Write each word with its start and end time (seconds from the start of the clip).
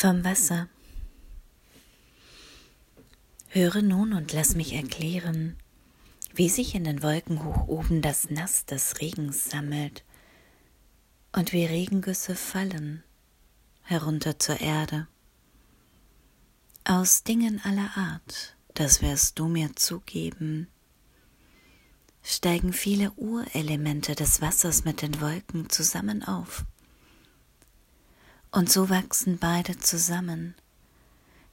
Vom 0.00 0.24
Wasser. 0.24 0.66
Höre 3.48 3.82
nun 3.82 4.14
und 4.14 4.32
lass 4.32 4.54
mich 4.54 4.72
erklären, 4.72 5.58
wie 6.32 6.48
sich 6.48 6.74
in 6.74 6.84
den 6.84 7.02
Wolken 7.02 7.44
hoch 7.44 7.68
oben 7.68 8.00
das 8.00 8.30
Nass 8.30 8.64
des 8.64 9.02
Regens 9.02 9.50
sammelt 9.50 10.02
und 11.32 11.52
wie 11.52 11.66
Regengüsse 11.66 12.34
fallen 12.34 13.02
herunter 13.82 14.38
zur 14.38 14.62
Erde. 14.62 15.06
Aus 16.84 17.22
Dingen 17.22 17.60
aller 17.62 17.94
Art, 17.94 18.56
das 18.72 19.02
wirst 19.02 19.38
du 19.38 19.48
mir 19.48 19.76
zugeben, 19.76 20.68
steigen 22.22 22.72
viele 22.72 23.10
Urelemente 23.18 24.14
des 24.14 24.40
Wassers 24.40 24.86
mit 24.86 25.02
den 25.02 25.20
Wolken 25.20 25.68
zusammen 25.68 26.22
auf. 26.22 26.64
Und 28.52 28.70
so 28.70 28.90
wachsen 28.90 29.38
beide 29.38 29.78
zusammen, 29.78 30.54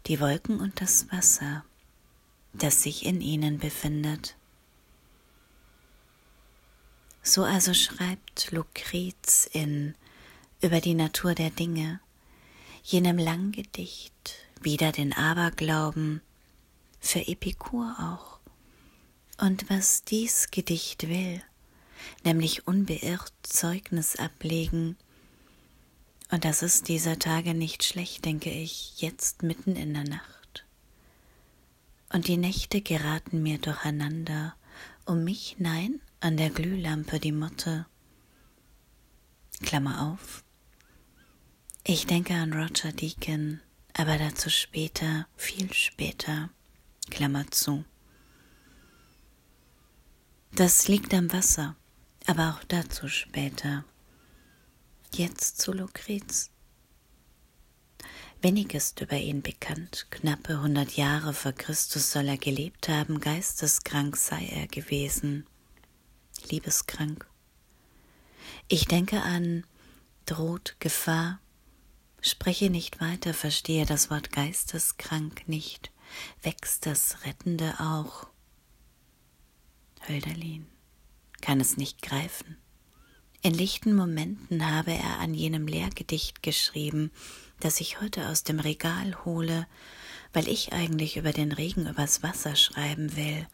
die 0.07 0.19
Wolken 0.19 0.59
und 0.59 0.81
das 0.81 1.11
Wasser, 1.11 1.63
das 2.53 2.81
sich 2.81 3.05
in 3.05 3.21
ihnen 3.21 3.59
befindet. 3.59 4.35
So 7.21 7.43
also 7.43 7.73
schreibt 7.73 8.51
Lucrez 8.51 9.47
in 9.51 9.95
Über 10.61 10.79
die 10.81 10.95
Natur 10.95 11.35
der 11.35 11.51
Dinge, 11.51 11.99
jenem 12.83 13.17
Langgedicht, 13.17 14.13
wieder 14.61 14.91
den 14.91 15.13
Aberglauben, 15.13 16.21
für 16.99 17.27
Epikur 17.27 17.95
auch. 17.99 18.39
Und 19.39 19.69
was 19.69 20.03
dies 20.03 20.49
Gedicht 20.49 21.09
will, 21.09 21.43
nämlich 22.23 22.65
unbeirrt 22.65 23.33
Zeugnis 23.43 24.15
ablegen, 24.15 24.97
und 26.29 26.45
das 26.45 26.61
ist 26.61 26.87
dieser 26.87 27.19
Tage 27.19 27.53
nicht 27.53 27.83
schlecht, 27.83 28.25
denke 28.25 28.49
ich, 28.49 29.01
jetzt 29.01 29.43
mitten 29.43 29.75
in 29.75 29.93
der 29.93 30.03
Nacht. 30.03 30.65
Und 32.11 32.27
die 32.27 32.37
Nächte 32.37 32.81
geraten 32.81 33.43
mir 33.43 33.57
durcheinander, 33.57 34.55
um 35.05 35.23
mich, 35.23 35.55
nein, 35.59 36.01
an 36.19 36.37
der 36.37 36.49
Glühlampe 36.49 37.19
die 37.19 37.31
Motte. 37.31 37.85
Klammer 39.61 40.13
auf. 40.13 40.43
Ich 41.83 42.05
denke 42.05 42.33
an 42.33 42.53
Roger 42.53 42.91
Deacon, 42.91 43.61
aber 43.93 44.17
dazu 44.17 44.49
später, 44.49 45.27
viel 45.35 45.73
später. 45.73 46.49
Klammer 47.09 47.49
zu. 47.51 47.85
Das 50.53 50.87
liegt 50.87 51.13
am 51.13 51.31
Wasser, 51.31 51.75
aber 52.25 52.49
auch 52.49 52.63
dazu 52.65 53.07
später. 53.07 53.85
Jetzt 55.13 55.59
zu 55.59 55.71
Lucrez. 55.71 56.51
Wenig 58.41 58.73
ist 58.73 59.01
über 59.01 59.17
ihn 59.17 59.41
bekannt. 59.41 60.07
Knappe 60.11 60.61
hundert 60.61 60.95
Jahre 60.95 61.33
vor 61.33 61.53
Christus 61.53 62.11
soll 62.11 62.27
er 62.27 62.37
gelebt 62.37 62.87
haben, 62.87 63.19
geisteskrank 63.19 64.15
sei 64.15 64.45
er 64.45 64.67
gewesen. 64.67 65.47
Liebeskrank. 66.49 67.27
Ich 68.67 68.85
denke 68.85 69.21
an 69.23 69.65
droht 70.25 70.75
Gefahr. 70.79 71.39
Spreche 72.21 72.69
nicht 72.69 73.01
weiter, 73.01 73.33
verstehe 73.33 73.85
das 73.85 74.11
Wort 74.11 74.31
geisteskrank 74.31 75.47
nicht. 75.47 75.91
Wächst 76.41 76.85
das 76.85 77.25
Rettende 77.25 77.79
auch? 77.79 78.27
Hölderlin 80.07 80.67
kann 81.41 81.59
es 81.59 81.77
nicht 81.77 82.01
greifen. 82.01 82.57
In 83.47 83.53
lichten 83.53 83.95
Momenten 83.95 84.69
habe 84.69 84.91
er 84.91 85.19
an 85.19 85.33
jenem 85.33 85.67
Lehrgedicht 85.67 86.43
geschrieben, 86.43 87.11
das 87.61 87.79
ich 87.79 88.01
heute 88.01 88.27
aus 88.27 88.43
dem 88.43 88.59
Regal 88.59 89.23
hole, 89.23 89.67
weil 90.33 90.49
ich 90.49 90.73
eigentlich 90.73 91.15
über 91.15 91.31
den 91.31 91.53
Regen 91.53 91.87
übers 91.87 92.23
Wasser 92.23 92.57
schreiben 92.57 93.15
will, 93.15 93.47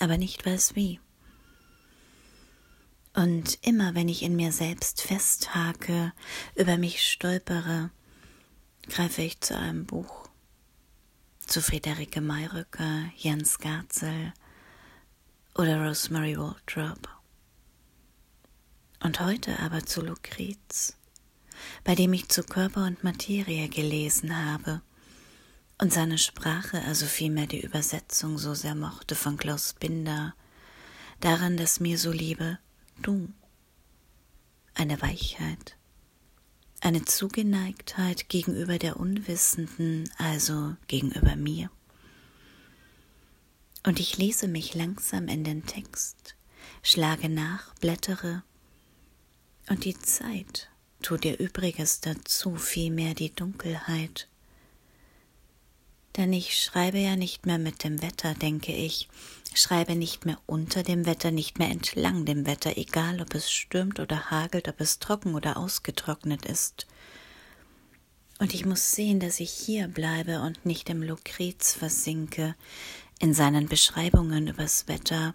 aber 0.00 0.18
nicht 0.18 0.44
weiß 0.44 0.74
wie. 0.74 0.98
Und 3.14 3.60
immer 3.62 3.94
wenn 3.94 4.08
ich 4.08 4.24
in 4.24 4.34
mir 4.34 4.50
selbst 4.50 5.02
festhake, 5.02 6.12
über 6.56 6.78
mich 6.78 7.08
stolpere, 7.08 7.90
greife 8.88 9.22
ich 9.22 9.40
zu 9.40 9.56
einem 9.56 9.86
Buch, 9.86 10.28
zu 11.46 11.62
Friederike 11.62 12.20
Mayröcker, 12.20 13.04
Jens 13.16 13.60
Garzel 13.60 14.32
oder 15.54 15.86
Rosemary 15.86 16.36
Waldrop 16.36 17.21
und 19.02 19.20
heute 19.20 19.58
aber 19.58 19.84
zu 19.84 20.00
Lucrez, 20.00 20.96
bei 21.84 21.94
dem 21.94 22.12
ich 22.12 22.28
zu 22.28 22.42
Körper 22.44 22.84
und 22.86 23.02
Materie 23.02 23.68
gelesen 23.68 24.36
habe 24.36 24.80
und 25.78 25.92
seine 25.92 26.18
Sprache, 26.18 26.82
also 26.82 27.06
vielmehr 27.06 27.46
die 27.46 27.60
Übersetzung 27.60 28.38
so 28.38 28.54
sehr 28.54 28.74
mochte 28.74 29.14
von 29.14 29.36
Klaus 29.36 29.74
Binder, 29.74 30.34
daran, 31.20 31.56
dass 31.56 31.80
mir 31.80 31.98
so 31.98 32.12
liebe 32.12 32.58
du, 33.00 33.28
eine 34.74 35.02
Weichheit, 35.02 35.76
eine 36.80 37.04
Zugeneigtheit 37.04 38.28
gegenüber 38.28 38.78
der 38.78 38.98
Unwissenden, 38.98 40.08
also 40.18 40.76
gegenüber 40.86 41.36
mir. 41.36 41.70
Und 43.84 43.98
ich 43.98 44.16
lese 44.16 44.46
mich 44.46 44.74
langsam 44.74 45.26
in 45.26 45.42
den 45.42 45.66
Text, 45.66 46.36
schlage 46.82 47.28
nach, 47.28 47.74
blättere, 47.74 48.44
und 49.68 49.84
die 49.84 49.98
Zeit 49.98 50.68
tut 51.02 51.24
ihr 51.24 51.38
Übriges 51.38 52.00
dazu, 52.00 52.56
vielmehr 52.56 53.14
die 53.14 53.34
Dunkelheit. 53.34 54.28
Denn 56.16 56.32
ich 56.32 56.60
schreibe 56.60 56.98
ja 56.98 57.16
nicht 57.16 57.46
mehr 57.46 57.58
mit 57.58 57.84
dem 57.84 58.02
Wetter, 58.02 58.34
denke 58.34 58.72
ich, 58.72 59.08
schreibe 59.54 59.96
nicht 59.96 60.26
mehr 60.26 60.38
unter 60.46 60.82
dem 60.82 61.06
Wetter, 61.06 61.30
nicht 61.30 61.58
mehr 61.58 61.70
entlang 61.70 62.24
dem 62.24 62.46
Wetter, 62.46 62.76
egal 62.76 63.20
ob 63.20 63.34
es 63.34 63.50
stürmt 63.50 63.98
oder 63.98 64.30
hagelt, 64.30 64.68
ob 64.68 64.80
es 64.80 64.98
trocken 64.98 65.34
oder 65.34 65.56
ausgetrocknet 65.56 66.44
ist. 66.44 66.86
Und 68.38 68.54
ich 68.54 68.66
muss 68.66 68.92
sehen, 68.92 69.20
dass 69.20 69.40
ich 69.40 69.50
hier 69.50 69.88
bleibe 69.88 70.40
und 70.40 70.66
nicht 70.66 70.90
im 70.90 71.02
Lucrez 71.02 71.72
versinke, 71.72 72.56
in 73.20 73.34
seinen 73.34 73.68
Beschreibungen 73.68 74.48
übers 74.48 74.88
Wetter, 74.88 75.34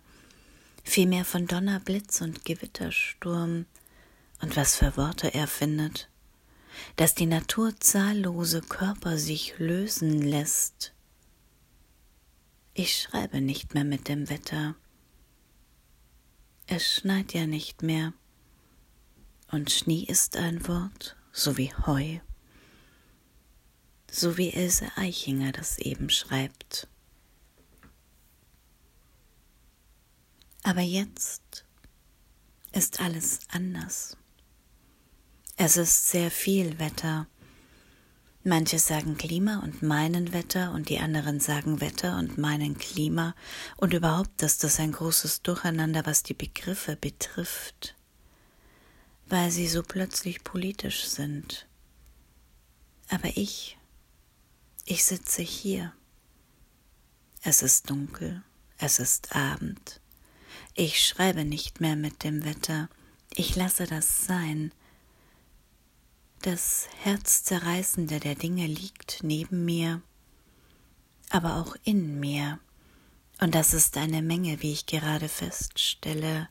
vielmehr 0.83 1.25
von 1.25 1.47
Donner, 1.47 1.79
Blitz 1.79 2.21
und 2.21 2.43
Gewittersturm, 2.43 3.65
und 4.41 4.55
was 4.55 4.75
für 4.75 4.95
Worte 4.97 5.33
er 5.33 5.47
findet, 5.47 6.09
dass 6.95 7.15
die 7.15 7.25
Natur 7.25 7.73
zahllose 7.79 8.61
Körper 8.61 9.17
sich 9.17 9.57
lösen 9.57 10.21
lässt. 10.21 10.93
Ich 12.73 13.01
schreibe 13.01 13.41
nicht 13.41 13.73
mehr 13.73 13.83
mit 13.83 14.07
dem 14.07 14.29
Wetter. 14.29 14.75
Es 16.67 16.95
schneit 16.95 17.33
ja 17.33 17.47
nicht 17.47 17.81
mehr. 17.81 18.13
Und 19.49 19.71
Schnee 19.71 20.03
ist 20.03 20.35
ein 20.35 20.67
Wort, 20.67 21.15
so 21.31 21.57
wie 21.57 21.73
Heu, 21.73 22.19
so 24.11 24.37
wie 24.37 24.51
Else 24.51 24.91
Eichinger 24.97 25.53
das 25.53 25.79
eben 25.79 26.09
schreibt. 26.09 26.87
Aber 30.63 30.81
jetzt 30.81 31.65
ist 32.73 32.99
alles 32.99 33.39
anders. 33.49 34.17
Es 35.59 35.75
ist 35.75 36.11
sehr 36.11 36.29
viel 36.29 36.77
Wetter. 36.77 37.25
Manche 38.43 38.77
sagen 38.77 39.17
Klima 39.17 39.57
und 39.63 39.81
meinen 39.81 40.31
Wetter 40.31 40.71
und 40.71 40.87
die 40.87 40.99
anderen 40.99 41.39
sagen 41.39 41.81
Wetter 41.81 42.19
und 42.19 42.37
meinen 42.37 42.77
Klima 42.77 43.33
und 43.75 43.95
überhaupt 43.95 44.43
ist 44.43 44.63
das 44.63 44.79
ein 44.79 44.91
großes 44.91 45.41
Durcheinander, 45.41 46.05
was 46.05 46.21
die 46.21 46.35
Begriffe 46.35 46.95
betrifft, 46.95 47.95
weil 49.25 49.49
sie 49.49 49.67
so 49.67 49.81
plötzlich 49.81 50.43
politisch 50.43 51.05
sind. 51.05 51.67
Aber 53.09 53.35
ich, 53.35 53.79
ich 54.85 55.03
sitze 55.05 55.41
hier. 55.41 55.91
Es 57.41 57.63
ist 57.63 57.89
dunkel, 57.89 58.43
es 58.77 58.99
ist 58.99 59.35
Abend. 59.35 60.01
Ich 60.75 61.03
schreibe 61.03 61.45
nicht 61.45 61.81
mehr 61.81 61.95
mit 61.95 62.23
dem 62.23 62.45
Wetter, 62.45 62.89
ich 63.33 63.55
lasse 63.55 63.87
das 63.87 64.23
sein, 64.25 64.71
das 66.41 66.87
Herzzerreißende 67.01 68.19
der 68.19 68.35
Dinge 68.35 68.67
liegt 68.67 69.23
neben 69.23 69.65
mir, 69.65 70.01
aber 71.29 71.57
auch 71.57 71.75
in 71.83 72.19
mir, 72.19 72.59
und 73.39 73.53
das 73.55 73.73
ist 73.73 73.97
eine 73.97 74.21
Menge, 74.21 74.61
wie 74.61 74.71
ich 74.71 74.85
gerade 74.85 75.29
feststelle. 75.29 76.49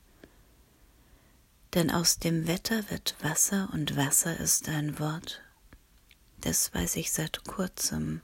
Denn 1.75 1.91
aus 1.91 2.19
dem 2.19 2.47
Wetter 2.47 2.91
wird 2.91 3.17
Wasser, 3.23 3.69
und 3.73 3.97
Wasser 3.97 4.39
ist 4.39 4.69
ein 4.69 4.99
Wort, 4.99 5.43
das 6.41 6.73
weiß 6.75 6.97
ich 6.97 7.13
seit 7.13 7.45
kurzem. 7.45 8.21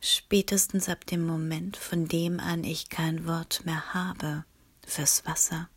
Spätestens 0.00 0.88
ab 0.88 1.06
dem 1.06 1.26
Moment, 1.26 1.76
von 1.76 2.06
dem 2.06 2.40
an 2.40 2.64
ich 2.64 2.88
kein 2.88 3.26
Wort 3.26 3.64
mehr 3.64 3.94
habe 3.94 4.44
fürs 4.86 5.24
Wasser 5.26 5.68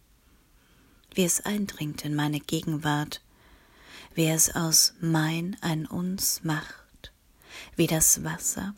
wie 1.13 1.23
es 1.23 1.41
eindringt 1.41 2.05
in 2.05 2.15
meine 2.15 2.39
Gegenwart, 2.39 3.21
wie 4.15 4.27
es 4.27 4.55
aus 4.55 4.93
mein 4.99 5.57
ein 5.61 5.85
uns 5.85 6.43
macht, 6.43 7.11
wie 7.75 7.87
das 7.87 8.23
Wasser 8.23 8.75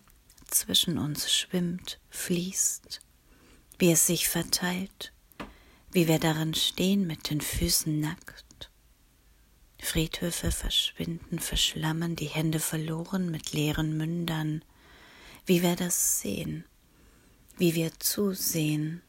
zwischen 0.48 0.98
uns 0.98 1.32
schwimmt, 1.32 2.00
fließt, 2.10 3.02
wie 3.80 3.92
es 3.92 4.06
sich 4.06 4.28
verteilt, 4.28 5.14
wie 5.92 6.08
wir 6.08 6.20
darin 6.20 6.54
stehen 6.54 7.08
mit 7.08 7.30
den 7.30 7.42
Füßen 7.42 8.00
nackt. 8.00 8.70
Friedhöfe 9.82 10.52
verschwinden, 10.52 11.40
verschlammen, 11.40 12.16
die 12.16 12.28
Hände 12.28 12.60
verloren 12.60 13.32
mit 13.32 13.52
leeren 13.52 13.98
Mündern, 13.98 14.64
wie 15.46 15.64
wir 15.64 15.76
das 15.76 16.22
sehen, 16.22 16.66
wie 17.58 17.74
wir 17.74 17.92
zusehen. 18.00 19.02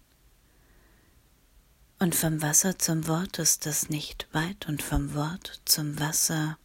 Und 2.03 2.17
vom 2.17 2.43
Wasser 2.43 2.81
zum 2.81 3.07
Wort 3.07 3.39
ist 3.39 3.65
es 3.65 3.89
nicht 3.89 4.27
weit, 4.33 4.67
und 4.67 4.83
vom 4.83 5.15
Wort 5.15 5.63
zum 5.65 6.01
Wasser 6.01 6.59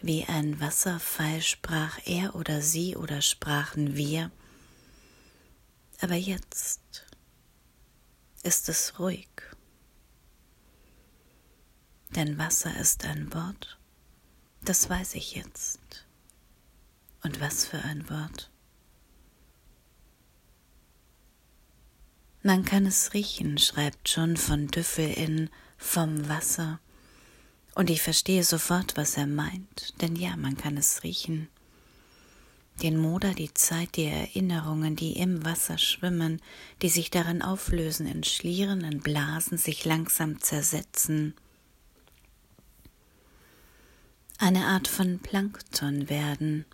wie 0.00 0.24
ein 0.26 0.60
Wasserfall 0.60 1.42
sprach 1.42 1.98
er 2.04 2.36
oder 2.36 2.62
sie 2.62 2.94
oder 2.94 3.20
sprachen 3.20 3.96
wir. 3.96 4.30
Aber 6.00 6.14
jetzt 6.14 7.04
ist 8.44 8.68
es 8.68 8.96
ruhig. 9.00 9.28
Denn 12.10 12.38
Wasser 12.38 12.76
ist 12.76 13.04
ein 13.06 13.34
Wort, 13.34 13.76
das 14.62 14.88
weiß 14.88 15.16
ich 15.16 15.34
jetzt. 15.34 16.06
Und 17.24 17.40
was 17.40 17.64
für 17.64 17.82
ein 17.82 18.08
Wort. 18.08 18.52
Man 22.46 22.62
kann 22.66 22.84
es 22.84 23.14
riechen, 23.14 23.56
schreibt 23.56 24.06
John 24.10 24.36
von 24.36 24.66
Düffel 24.66 25.10
in 25.10 25.48
Vom 25.78 26.28
Wasser. 26.28 26.78
Und 27.74 27.88
ich 27.88 28.02
verstehe 28.02 28.44
sofort, 28.44 28.98
was 28.98 29.16
er 29.16 29.26
meint, 29.26 29.94
denn 30.02 30.14
ja, 30.14 30.36
man 30.36 30.54
kann 30.54 30.76
es 30.76 31.04
riechen. 31.04 31.48
Den 32.82 32.98
Moder, 32.98 33.32
die 33.32 33.54
Zeit, 33.54 33.96
die 33.96 34.04
Erinnerungen, 34.04 34.94
die 34.94 35.14
im 35.14 35.42
Wasser 35.42 35.78
schwimmen, 35.78 36.42
die 36.82 36.90
sich 36.90 37.10
darin 37.10 37.40
auflösen, 37.40 38.06
in 38.06 38.24
Schlieren, 38.24 38.82
in 38.82 39.00
Blasen, 39.00 39.56
sich 39.56 39.86
langsam 39.86 40.42
zersetzen. 40.42 41.32
Eine 44.36 44.66
Art 44.66 44.86
von 44.86 45.18
Plankton 45.18 46.10
werden, 46.10 46.66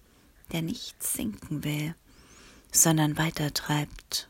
der 0.51 0.63
nicht 0.63 1.01
sinken 1.01 1.63
will, 1.63 1.95
sondern 2.73 3.17
weitertreibt. 3.17 4.30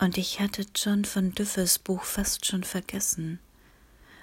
Und 0.00 0.16
ich 0.16 0.40
hatte 0.40 0.64
John 0.74 1.04
von 1.04 1.32
Düffels 1.32 1.78
Buch 1.78 2.04
fast 2.04 2.46
schon 2.46 2.64
vergessen. 2.64 3.38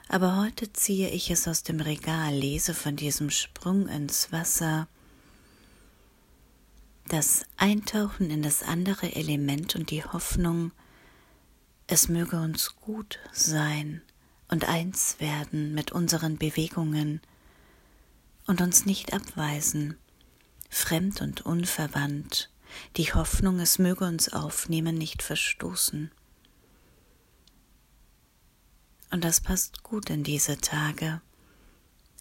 Aber 0.10 0.38
heute 0.38 0.74
ziehe 0.74 1.10
ich 1.12 1.30
es 1.30 1.48
aus 1.48 1.62
dem 1.62 1.80
Regal, 1.82 2.34
lese 2.34 2.74
von 2.74 2.96
diesem 2.96 3.30
Sprung 3.30 3.88
ins 3.88 4.32
Wasser, 4.32 4.88
das 7.08 7.46
Eintauchen 7.58 8.32
in 8.32 8.42
das 8.42 8.64
andere 8.64 9.16
Element 9.16 9.76
und 9.76 9.92
die 9.92 10.04
Hoffnung, 10.04 10.72
es 11.86 12.10
möge 12.10 12.38
uns 12.38 12.76
gut 12.78 13.20
sein 13.32 14.02
und 14.48 14.68
eins 14.68 15.20
werden 15.20 15.76
mit 15.76 15.92
unseren 15.92 16.38
Bewegungen 16.38 17.22
und 18.48 18.62
uns 18.62 18.86
nicht 18.86 19.14
abweisen, 19.14 19.96
fremd 20.70 21.22
und 21.22 21.46
unverwandt, 21.46 22.50
die 22.96 23.14
Hoffnung, 23.14 23.60
es 23.60 23.80
möge 23.80 24.06
uns 24.06 24.32
aufnehmen, 24.32 24.98
nicht 24.98 25.22
verstoßen. 25.22 26.12
Und 29.10 29.24
das 29.24 29.42
passt 29.42 29.84
gut 29.84 30.10
in 30.10 30.24
diese 30.24 30.58
Tage, 30.58 31.22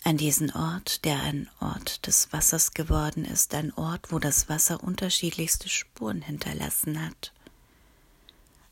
an 0.05 0.17
diesen 0.17 0.53
Ort, 0.53 1.05
der 1.05 1.21
ein 1.23 1.51
Ort 1.59 2.07
des 2.07 2.33
Wassers 2.33 2.75
geworden 2.75 3.25
ist, 3.25 3.55
ein 3.55 3.73
Ort, 3.75 4.13
wo 4.13 4.21
das 4.21 4.49
Wasser 4.49 4.85
unterschiedlichste 4.85 5.69
Spuren 5.69 6.23
hinterlassen 6.23 7.05
hat. 7.05 7.33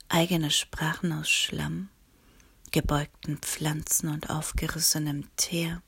Eigene 0.08 0.52
Sprachen 0.52 1.12
aus 1.12 1.28
Schlamm, 1.28 1.88
gebeugten 2.70 3.38
Pflanzen 3.38 4.10
und 4.10 4.30
aufgerissenem 4.30 5.28
Teer. 5.36 5.82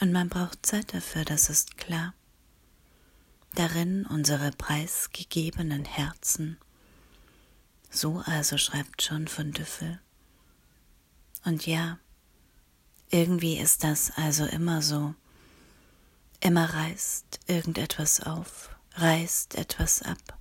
Und 0.00 0.12
man 0.12 0.28
braucht 0.28 0.66
Zeit 0.66 0.92
dafür, 0.92 1.24
das 1.24 1.48
ist 1.48 1.78
klar. 1.78 2.12
Darin 3.54 4.04
unsere 4.06 4.50
preisgegebenen 4.50 5.84
Herzen 5.84 6.58
so 7.94 8.22
also 8.26 8.58
schreibt 8.58 9.02
John 9.02 9.28
von 9.28 9.52
Düffel. 9.52 10.00
Und 11.44 11.64
ja, 11.66 11.98
irgendwie 13.10 13.56
ist 13.56 13.84
das 13.84 14.10
also 14.16 14.44
immer 14.46 14.82
so. 14.82 15.14
Immer 16.40 16.74
reißt 16.74 17.40
irgendetwas 17.46 18.20
auf, 18.20 18.70
reißt 18.94 19.54
etwas 19.54 20.02
ab, 20.02 20.38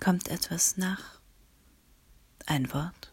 kommt 0.00 0.28
etwas 0.28 0.76
nach. 0.76 1.20
Ein 2.46 2.72
Wort. 2.72 3.12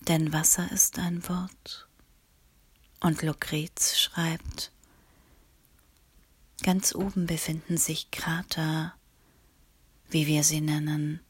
Denn 0.00 0.32
Wasser 0.32 0.70
ist 0.72 0.98
ein 0.98 1.26
Wort. 1.28 1.88
Und 3.00 3.22
Lucrez 3.22 3.96
schreibt, 3.96 4.72
ganz 6.62 6.94
oben 6.94 7.26
befinden 7.26 7.76
sich 7.76 8.10
Krater, 8.10 8.94
wie 10.10 10.26
wir 10.26 10.42
sie 10.42 10.60
nennen, 10.60 11.20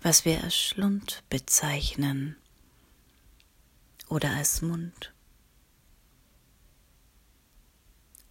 was 0.00 0.24
wir 0.24 0.42
als 0.42 0.56
Schlund 0.56 1.22
bezeichnen 1.28 2.36
oder 4.08 4.30
als 4.30 4.62
Mund. 4.62 5.12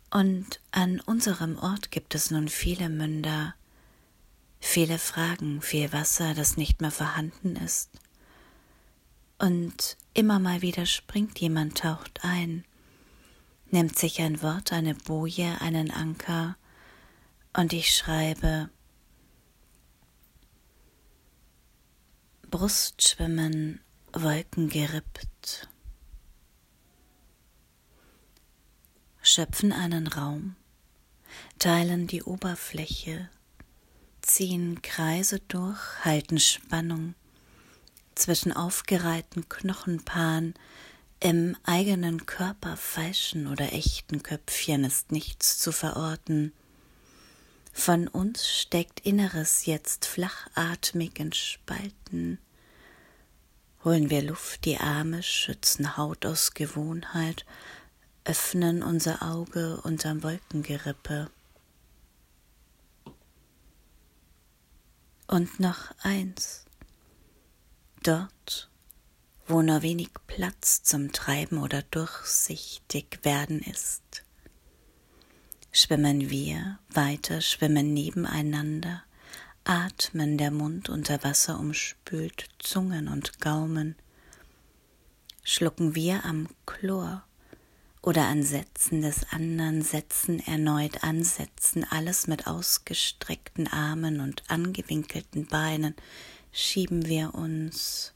Und 0.09 0.59
an 0.71 0.99
unserem 0.99 1.57
Ort 1.57 1.89
gibt 1.89 2.15
es 2.15 2.31
nun 2.31 2.49
viele 2.49 2.89
Münder, 2.89 3.55
viele 4.59 4.99
Fragen, 4.99 5.61
viel 5.61 5.93
Wasser, 5.93 6.33
das 6.33 6.57
nicht 6.57 6.81
mehr 6.81 6.91
vorhanden 6.91 7.55
ist. 7.55 7.89
Und 9.39 9.97
immer 10.13 10.37
mal 10.39 10.61
wieder 10.61 10.85
springt 10.85 11.39
jemand, 11.39 11.77
taucht 11.79 12.19
ein, 12.23 12.65
nimmt 13.71 13.97
sich 13.97 14.21
ein 14.21 14.41
Wort, 14.41 14.73
eine 14.73 14.95
Boje, 14.95 15.59
einen 15.61 15.91
Anker, 15.91 16.57
und 17.53 17.73
ich 17.73 17.93
schreibe 17.95 18.69
Brustschwimmen, 22.49 23.81
Wolken 24.13 24.69
gerippt. 24.69 25.69
Schöpfen 29.21 29.71
einen 29.71 30.07
Raum, 30.07 30.55
teilen 31.59 32.07
die 32.07 32.23
Oberfläche, 32.23 33.29
ziehen 34.21 34.81
Kreise 34.81 35.39
durch, 35.39 35.79
halten 36.03 36.39
Spannung 36.39 37.15
zwischen 38.15 38.51
aufgereihten 38.51 39.47
Knochenpaaren, 39.47 40.53
im 41.21 41.55
eigenen 41.63 42.25
Körper 42.25 42.75
falschen 42.75 43.47
oder 43.47 43.73
echten 43.73 44.23
Köpfchen 44.23 44.83
ist 44.83 45.11
nichts 45.11 45.59
zu 45.59 45.71
verorten. 45.71 46.51
Von 47.71 48.07
uns 48.07 48.49
steckt 48.49 49.01
Inneres 49.01 49.67
jetzt 49.67 50.05
flachatmig 50.05 51.19
in 51.19 51.31
Spalten. 51.31 52.39
Holen 53.85 54.09
wir 54.09 54.23
Luft, 54.23 54.65
die 54.65 54.77
Arme 54.77 55.21
schützen 55.21 55.95
Haut 55.95 56.25
aus 56.25 56.55
Gewohnheit, 56.55 57.45
öffnen 58.25 58.81
unser 58.81 59.21
Auge 59.21 59.79
unterm 59.81 60.23
Wolkengerippe. 60.23 61.29
Und 65.27 65.59
noch 65.59 65.91
eins. 66.01 66.65
Dort, 68.03 68.70
wo 69.51 69.61
nur 69.61 69.81
wenig 69.81 70.09
Platz 70.27 70.81
zum 70.81 71.11
Treiben 71.11 71.57
oder 71.57 71.81
durchsichtig 71.81 73.19
werden 73.23 73.59
ist, 73.59 74.23
schwimmen 75.73 76.29
wir 76.29 76.79
weiter, 76.89 77.41
schwimmen 77.41 77.93
nebeneinander, 77.93 79.03
atmen 79.65 80.37
der 80.37 80.51
Mund 80.51 80.87
unter 80.87 81.21
Wasser 81.25 81.59
umspült 81.59 82.47
Zungen 82.59 83.09
und 83.09 83.41
Gaumen, 83.41 83.95
schlucken 85.43 85.95
wir 85.95 86.23
am 86.23 86.47
Chlor 86.65 87.23
oder 88.01 88.27
an 88.27 88.43
Sätzen 88.43 89.01
des 89.01 89.31
anderen 89.31 89.81
Sätzen 89.81 90.39
erneut 90.39 91.03
ansetzen, 91.03 91.85
alles 91.89 92.25
mit 92.25 92.47
ausgestreckten 92.47 93.67
Armen 93.67 94.21
und 94.21 94.49
angewinkelten 94.49 95.45
Beinen. 95.45 95.95
Schieben 96.53 97.05
wir 97.05 97.35
uns 97.35 98.13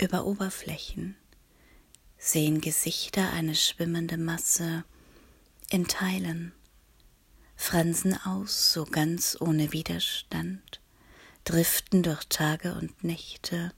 über 0.00 0.24
Oberflächen, 0.24 1.16
sehen 2.18 2.60
Gesichter 2.60 3.30
eine 3.32 3.54
schwimmende 3.54 4.16
Masse 4.16 4.84
in 5.70 5.86
Teilen, 5.86 6.52
fransen 7.56 8.14
aus 8.14 8.72
so 8.72 8.84
ganz 8.84 9.36
ohne 9.40 9.72
Widerstand, 9.72 10.80
driften 11.44 12.02
durch 12.02 12.24
Tage 12.28 12.74
und 12.74 13.04
Nächte, 13.04 13.72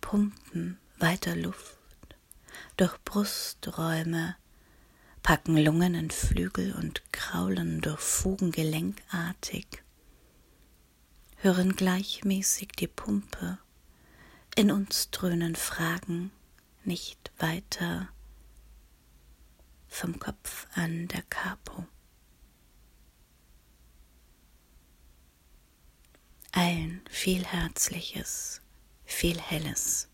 pumpen 0.00 0.78
weiter 0.98 1.36
Luft 1.36 1.78
durch 2.76 2.96
Brusträume, 3.04 4.36
packen 5.22 5.56
Lungen 5.56 5.94
in 5.94 6.10
Flügel 6.10 6.74
und 6.74 7.02
kraulen 7.12 7.80
durch 7.80 8.00
Fugen 8.00 8.52
gelenkartig, 8.52 9.66
hören 11.36 11.74
gleichmäßig 11.74 12.68
die 12.78 12.86
Pumpe, 12.86 13.58
in 14.58 14.72
uns 14.72 15.10
dröhnen 15.10 15.54
Fragen 15.54 16.32
nicht 16.82 17.30
weiter 17.38 18.08
vom 19.86 20.18
Kopf 20.18 20.66
an 20.74 21.06
der 21.06 21.22
Capo. 21.22 21.86
Allen 26.50 27.02
viel 27.08 27.44
Herzliches, 27.44 28.60
viel 29.04 29.40
Helles. 29.40 30.08